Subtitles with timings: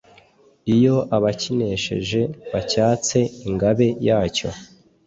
[0.75, 3.17] iyo abakinesheje bacyatse
[3.47, 4.49] ingabe yacyo